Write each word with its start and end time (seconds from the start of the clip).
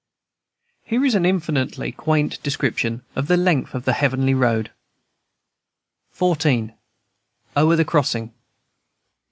Here 0.81 1.05
is 1.05 1.13
an 1.13 1.27
infinitely 1.27 1.91
quaint 1.91 2.41
description 2.41 3.03
of 3.15 3.27
the 3.27 3.37
length 3.37 3.75
of 3.75 3.85
the 3.85 3.93
heavenly 3.93 4.33
road: 4.33 4.71
XIV. 6.15 6.73
O'ER 7.55 7.75
THE 7.75 7.85
CROSSING. 7.85 8.33